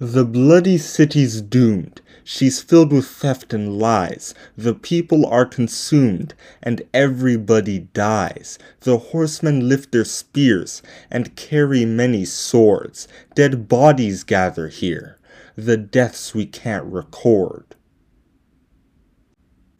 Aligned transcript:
The 0.00 0.24
bloody 0.24 0.78
city's 0.78 1.40
doomed. 1.40 2.00
She's 2.22 2.60
filled 2.60 2.92
with 2.92 3.06
theft 3.06 3.52
and 3.52 3.80
lies. 3.80 4.32
The 4.56 4.74
people 4.74 5.26
are 5.26 5.44
consumed, 5.44 6.34
and 6.62 6.82
everybody 6.94 7.80
dies. 7.80 8.60
The 8.82 8.98
horsemen 8.98 9.68
lift 9.68 9.90
their 9.90 10.04
spears 10.04 10.82
and 11.10 11.34
carry 11.34 11.84
many 11.84 12.24
swords. 12.26 13.08
Dead 13.34 13.66
bodies 13.66 14.22
gather 14.22 14.68
here, 14.68 15.18
the 15.56 15.76
deaths 15.76 16.32
we 16.32 16.46
can't 16.46 16.84
record. 16.84 17.74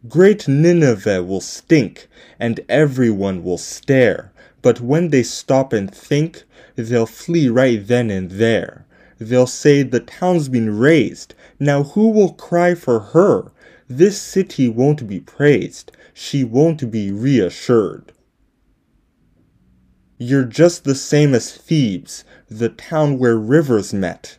Great 0.09 0.49
Nineveh 0.49 1.23
will 1.23 1.39
stink, 1.39 2.09
and 2.37 2.59
everyone 2.67 3.41
will 3.41 3.57
stare. 3.57 4.33
But 4.61 4.81
when 4.81 5.11
they 5.11 5.23
stop 5.23 5.71
and 5.71 5.89
think, 5.89 6.43
they'll 6.75 7.05
flee 7.05 7.47
right 7.47 7.87
then 7.87 8.09
and 8.11 8.31
there. 8.31 8.85
They'll 9.19 9.47
say 9.47 9.83
the 9.83 9.99
town's 9.99 10.49
been 10.49 10.77
razed. 10.77 11.35
Now 11.59 11.83
who 11.83 12.09
will 12.09 12.33
cry 12.33 12.73
for 12.73 12.99
her? 12.99 13.51
This 13.87 14.19
city 14.19 14.69
won't 14.69 15.07
be 15.07 15.19
praised. 15.19 15.91
She 16.13 16.43
won't 16.43 16.89
be 16.89 17.11
reassured. 17.11 18.13
You're 20.17 20.45
just 20.45 20.83
the 20.83 20.95
same 20.95 21.33
as 21.33 21.51
Thebes, 21.51 22.23
the 22.49 22.69
town 22.69 23.19
where 23.19 23.37
rivers 23.37 23.93
met. 23.93 24.37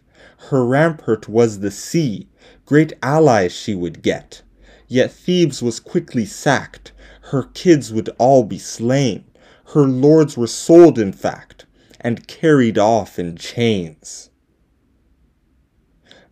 Her 0.48 0.65
rampart 0.65 1.29
was 1.29 1.60
the 1.60 1.71
sea, 1.71 2.29
great 2.65 2.93
allies 3.02 3.52
she 3.52 3.74
would 3.74 4.02
get. 4.02 4.43
Yet 4.88 5.12
Thebes 5.12 5.62
was 5.62 5.79
quickly 5.79 6.27
sacked, 6.27 6.93
her 7.30 7.45
kids 7.45 7.93
would 7.93 8.10
all 8.19 8.43
be 8.43 8.59
slain. 8.59 9.24
Her 9.66 9.83
lords 9.83 10.37
were 10.37 10.49
sold, 10.49 10.99
in 10.99 11.12
fact, 11.12 11.65
and 12.01 12.27
carried 12.27 12.77
off 12.77 13.19
in 13.19 13.37
chains. 13.37 14.30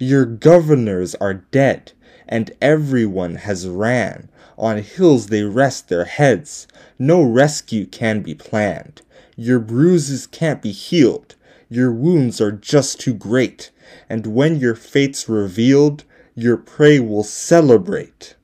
Your 0.00 0.24
governors 0.26 1.16
are 1.16 1.42
dead, 1.50 1.90
and 2.28 2.52
everyone 2.62 3.34
has 3.34 3.66
ran. 3.66 4.28
On 4.56 4.78
hills 4.78 5.26
they 5.26 5.42
rest 5.42 5.88
their 5.88 6.04
heads. 6.04 6.68
No 7.00 7.20
rescue 7.22 7.84
can 7.84 8.22
be 8.22 8.34
planned. 8.34 9.02
Your 9.34 9.58
bruises 9.58 10.28
can't 10.28 10.62
be 10.62 10.70
healed. 10.70 11.34
Your 11.68 11.90
wounds 11.90 12.40
are 12.40 12.52
just 12.52 13.00
too 13.00 13.12
great. 13.12 13.70
And 14.08 14.26
when 14.26 14.60
your 14.60 14.76
fate's 14.76 15.28
revealed, 15.28 16.04
your 16.36 16.56
prey 16.56 17.00
will 17.00 17.24
celebrate. 17.24 18.36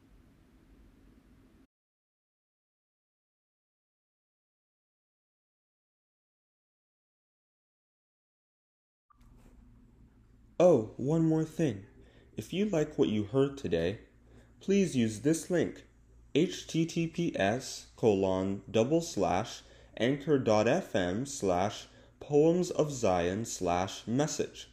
Oh, 10.60 10.90
one 10.96 11.24
more 11.24 11.42
thing. 11.42 11.84
If 12.36 12.52
you 12.52 12.66
like 12.66 12.96
what 12.96 13.08
you 13.08 13.24
heard 13.24 13.58
today, 13.58 13.98
please 14.60 14.94
use 14.94 15.20
this 15.20 15.50
link 15.50 15.82
https 16.32 17.86
colon 17.96 18.62
double 18.70 19.00
slash 19.00 19.62
anchor.fm 19.96 21.26
slash 21.26 21.88
poems 22.20 22.70
of 22.70 22.92
zion 22.92 23.44
slash 23.44 24.06
message. 24.06 24.68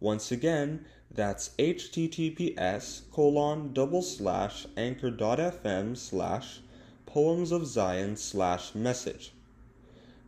Once 0.00 0.32
again 0.32 0.84
that's 1.08 1.50
https 1.60 3.08
colon 3.12 3.72
double 3.72 4.02
slash 4.02 4.66
anchor.fm 4.76 5.96
slash 5.96 6.58
poems 7.06 7.52
of 7.52 7.68
zion 7.68 8.16
slash 8.16 8.74
message. 8.74 9.32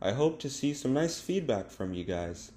I 0.01 0.13
hope 0.13 0.39
to 0.39 0.49
see 0.49 0.73
some 0.73 0.93
nice 0.93 1.19
feedback 1.19 1.71
from 1.71 1.93
you 1.93 2.05
guys 2.05 2.53